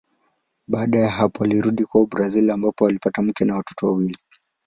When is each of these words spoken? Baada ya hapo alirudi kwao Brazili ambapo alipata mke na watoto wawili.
Baada 0.67 0.99
ya 0.99 1.09
hapo 1.09 1.43
alirudi 1.43 1.85
kwao 1.85 2.05
Brazili 2.05 2.51
ambapo 2.51 2.87
alipata 2.87 3.21
mke 3.21 3.45
na 3.45 3.55
watoto 3.55 3.85
wawili. 3.87 4.17